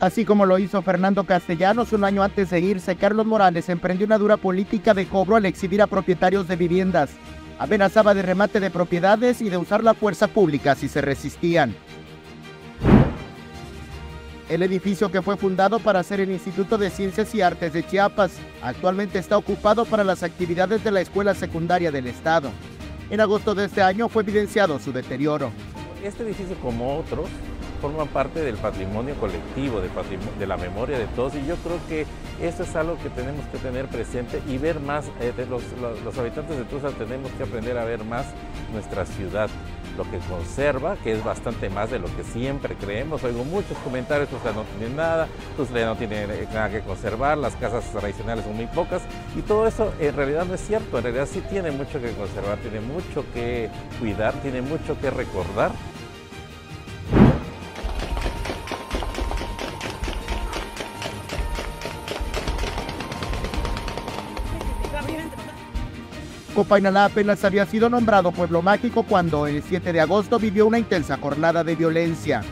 Así 0.00 0.24
como 0.24 0.44
lo 0.44 0.58
hizo 0.58 0.82
Fernando 0.82 1.24
Castellanos 1.24 1.92
un 1.92 2.04
año 2.04 2.22
antes 2.22 2.50
de 2.50 2.60
irse, 2.60 2.96
Carlos 2.96 3.26
Morales 3.26 3.68
emprendió 3.68 4.06
una 4.06 4.18
dura 4.18 4.36
política 4.36 4.92
de 4.92 5.06
cobro 5.06 5.36
al 5.36 5.46
exhibir 5.46 5.80
a 5.80 5.86
propietarios 5.86 6.48
de 6.48 6.56
viviendas. 6.56 7.10
Amenazaba 7.58 8.14
de 8.14 8.22
remate 8.22 8.58
de 8.58 8.70
propiedades 8.70 9.40
y 9.40 9.48
de 9.48 9.56
usar 9.56 9.84
la 9.84 9.94
fuerza 9.94 10.26
pública 10.26 10.74
si 10.74 10.88
se 10.88 11.00
resistían. 11.00 11.74
El 14.48 14.62
edificio 14.62 15.10
que 15.10 15.22
fue 15.22 15.38
fundado 15.38 15.78
para 15.78 16.02
ser 16.02 16.20
el 16.20 16.30
Instituto 16.30 16.76
de 16.76 16.90
Ciencias 16.90 17.34
y 17.34 17.40
Artes 17.40 17.72
de 17.72 17.86
Chiapas 17.86 18.32
actualmente 18.62 19.18
está 19.18 19.38
ocupado 19.38 19.86
para 19.86 20.04
las 20.04 20.22
actividades 20.22 20.84
de 20.84 20.90
la 20.90 21.00
escuela 21.00 21.34
secundaria 21.34 21.90
del 21.90 22.08
estado. 22.08 22.50
En 23.08 23.20
agosto 23.20 23.54
de 23.54 23.66
este 23.66 23.80
año 23.80 24.08
fue 24.08 24.22
evidenciado 24.22 24.78
su 24.78 24.92
deterioro. 24.92 25.50
Este 26.02 26.24
edificio 26.24 26.56
como 26.56 26.98
otros 26.98 27.30
forman 27.80 28.08
parte 28.08 28.40
del 28.40 28.56
patrimonio 28.56 29.14
colectivo, 29.16 29.80
de, 29.80 29.88
de, 30.38 30.46
la 30.46 30.56
memoria 30.56 30.98
de 30.98 31.06
todos 31.08 31.34
y 31.34 31.46
yo 31.46 31.56
creo 31.56 31.78
que 31.88 32.06
esto 32.40 32.62
es 32.62 32.74
algo 32.76 32.96
que 32.98 33.10
tenemos 33.10 33.44
que 33.46 33.58
tener 33.58 33.86
presente 33.86 34.40
y 34.48 34.58
ver 34.58 34.80
más, 34.80 35.06
eh, 35.20 35.32
los, 35.48 35.62
los, 36.02 36.18
habitantes 36.18 36.56
de 36.56 36.64
Tusa 36.64 36.90
tenemos 36.90 37.30
que 37.32 37.44
aprender 37.44 37.78
a 37.78 37.84
ver 37.84 38.04
más 38.04 38.26
nuestra 38.72 39.06
ciudad, 39.06 39.48
lo 39.96 40.04
que 40.10 40.18
conserva, 40.28 40.96
que 40.96 41.12
es 41.12 41.22
bastante 41.22 41.70
más 41.70 41.90
de 41.90 42.00
lo 42.00 42.06
que 42.16 42.24
siempre 42.24 42.74
creemos. 42.74 43.22
Oigo 43.22 43.44
muchos 43.44 43.78
comentarios, 43.78 44.28
Tusa 44.28 44.52
no 44.52 44.64
tiene 44.64 44.94
nada, 44.94 45.28
Tusa 45.56 45.84
no 45.84 45.96
tiene 45.96 46.26
nada 46.52 46.70
que 46.70 46.80
conservar, 46.80 47.38
las 47.38 47.54
casas 47.56 47.84
tradicionales 47.92 48.44
son 48.44 48.56
muy 48.56 48.66
pocas 48.66 49.02
y 49.36 49.42
todo 49.42 49.66
eso 49.66 49.92
en 50.00 50.16
realidad 50.16 50.44
no 50.46 50.54
es 50.54 50.66
cierto, 50.66 50.98
en 50.98 51.04
realidad 51.04 51.28
sí 51.30 51.42
tiene 51.48 51.70
mucho 51.70 52.00
que 52.00 52.10
conservar, 52.12 52.58
tiene 52.58 52.80
mucho 52.80 53.24
que 53.32 53.70
cuidar, 54.00 54.34
tiene 54.42 54.62
mucho 54.62 54.98
que 55.00 55.10
recordar. 55.10 55.72
Copainalá 66.54 67.06
apenas 67.06 67.44
había 67.44 67.66
sido 67.66 67.90
nombrado 67.90 68.30
pueblo 68.30 68.62
mágico 68.62 69.02
cuando 69.02 69.48
el 69.48 69.60
7 69.60 69.92
de 69.92 70.00
agosto 70.00 70.38
vivió 70.38 70.66
una 70.66 70.78
intensa 70.78 71.16
jornada 71.16 71.64
de 71.64 71.74
violencia. 71.74 72.42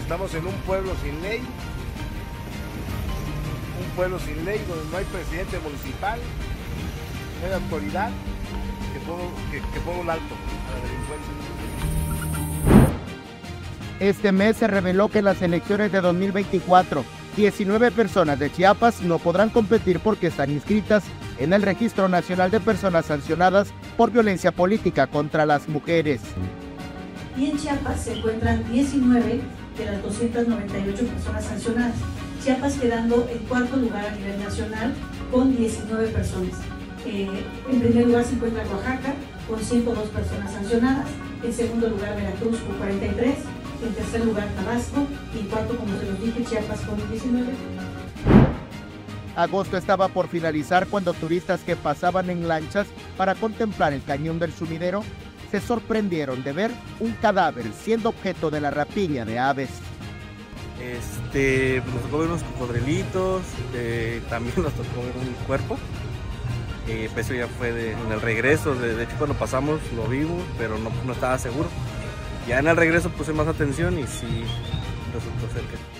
Estamos 0.00 0.34
en 0.34 0.46
un 0.46 0.54
pueblo 0.66 0.92
sin 1.04 1.20
ley, 1.20 1.40
un 3.78 3.96
pueblo 3.96 4.18
sin 4.18 4.42
ley 4.46 4.64
donde 4.66 4.90
no 4.90 4.96
hay 4.96 5.04
presidente 5.04 5.58
municipal, 5.58 6.18
no 7.40 7.46
hay 7.46 7.52
autoridad 7.52 8.10
que 8.94 9.00
ponga, 9.00 9.24
que, 9.50 9.58
que 9.58 9.80
ponga 9.80 10.00
un 10.00 10.10
alto 10.10 10.34
a 10.34 10.74
la 10.74 10.82
delincuencia. 10.88 11.32
Este 14.00 14.32
mes 14.32 14.56
se 14.56 14.66
reveló 14.66 15.08
que 15.08 15.18
en 15.18 15.26
las 15.26 15.42
elecciones 15.42 15.92
de 15.92 16.00
2024, 16.00 17.04
19 17.36 17.92
personas 17.92 18.38
de 18.38 18.52
Chiapas 18.52 19.00
no 19.02 19.18
podrán 19.18 19.48
competir 19.48 20.00
porque 20.00 20.26
están 20.26 20.50
inscritas 20.50 21.02
en 21.38 21.52
el 21.52 21.62
Registro 21.62 22.08
Nacional 22.08 22.50
de 22.50 22.60
Personas 22.60 23.06
Sancionadas 23.06 23.68
por 23.96 24.10
Violencia 24.10 24.52
Política 24.52 25.06
contra 25.06 25.46
las 25.46 25.68
Mujeres. 25.68 26.20
Y 27.36 27.46
en 27.46 27.58
Chiapas 27.58 28.02
se 28.02 28.18
encuentran 28.18 28.70
19 28.70 29.40
de 29.78 29.84
las 29.86 30.02
298 30.02 31.06
personas 31.06 31.44
sancionadas. 31.44 31.94
Chiapas 32.44 32.74
quedando 32.74 33.26
en 33.30 33.38
cuarto 33.46 33.76
lugar 33.76 34.06
a 34.06 34.14
nivel 34.14 34.38
nacional 34.38 34.92
con 35.30 35.56
19 35.56 36.08
personas. 36.08 36.58
Eh, 37.06 37.28
en 37.70 37.80
primer 37.80 38.06
lugar 38.06 38.24
se 38.24 38.34
encuentra 38.34 38.64
Oaxaca 38.70 39.14
con 39.48 39.58
102 39.58 40.08
personas 40.08 40.52
sancionadas. 40.52 41.06
En 41.42 41.52
segundo 41.52 41.88
lugar 41.88 42.14
Veracruz 42.14 42.58
con 42.60 42.76
43. 42.76 43.36
En 43.84 43.94
tercer 43.94 44.24
lugar 44.24 44.48
Tabasco. 44.56 45.06
Y 45.34 45.44
cuarto, 45.44 45.76
como 45.76 45.98
se 45.98 46.06
los 46.06 46.20
dije, 46.20 46.44
Chiapas 46.44 46.80
con 46.82 46.96
19. 47.10 47.52
Agosto 49.34 49.76
estaba 49.76 50.08
por 50.08 50.28
finalizar 50.28 50.86
cuando 50.86 51.14
turistas 51.14 51.60
que 51.60 51.74
pasaban 51.74 52.28
en 52.28 52.46
lanchas 52.46 52.86
para 53.16 53.34
contemplar 53.34 53.92
el 53.92 54.02
cañón 54.04 54.38
del 54.38 54.52
sumidero 54.52 55.02
se 55.52 55.60
sorprendieron 55.60 56.42
de 56.42 56.52
ver 56.52 56.70
un 56.98 57.12
cadáver 57.12 57.66
siendo 57.78 58.08
objeto 58.08 58.50
de 58.50 58.62
la 58.62 58.70
rapiña 58.70 59.26
de 59.26 59.38
aves. 59.38 59.68
Este, 60.80 61.82
nos 61.92 62.02
tocó 62.04 62.18
ver 62.20 62.28
unos 62.28 62.42
cocodrilitos, 62.42 63.42
eh, 63.74 64.22
también 64.30 64.54
nos 64.62 64.72
tocó 64.72 65.02
ver 65.02 65.14
un 65.16 65.34
cuerpo. 65.46 65.78
Eh, 66.88 67.10
pues 67.12 67.26
eso 67.26 67.34
ya 67.34 67.46
fue 67.46 67.70
de, 67.70 67.92
en 67.92 68.12
el 68.12 68.20
regreso, 68.22 68.74
de, 68.74 68.94
de, 68.94 69.04
hecho 69.04 69.14
cuando 69.18 69.36
pasamos 69.36 69.78
lo 69.94 70.04
vimos, 70.06 70.42
pero 70.56 70.78
no, 70.78 70.90
no 71.04 71.12
estaba 71.12 71.38
seguro. 71.38 71.68
Ya 72.46 72.58
en 72.58 72.66
el 72.66 72.76
regreso 72.76 73.10
puse 73.10 73.32
más 73.32 73.46
atención 73.46 73.98
y 73.98 74.06
sí 74.06 74.44
resultó 75.12 75.46
que 75.54 75.91